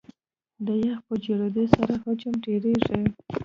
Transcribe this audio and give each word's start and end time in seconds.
د 0.65 0.67
یخ 0.85 0.97
په 1.07 1.13
جوړېدو 1.25 1.63
سره 1.75 1.93
حجم 2.03 2.33
ډېرېږي. 2.45 3.01